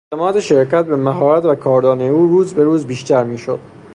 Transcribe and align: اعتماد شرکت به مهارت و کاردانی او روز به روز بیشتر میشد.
اعتماد 0.11 0.39
شرکت 0.39 0.85
به 0.85 0.95
مهارت 0.95 1.45
و 1.45 1.55
کاردانی 1.55 2.07
او 2.09 2.27
روز 2.27 2.53
به 2.53 2.63
روز 2.63 2.87
بیشتر 2.87 3.23
میشد. 3.23 3.59